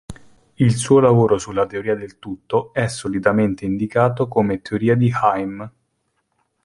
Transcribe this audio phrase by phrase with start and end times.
[0.57, 5.71] Il suo lavoro sulla teoria del tutto è solitamente indicato come teoria di Heim.